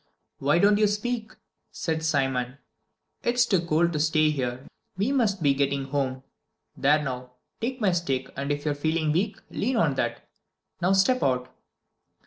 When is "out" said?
11.21-11.55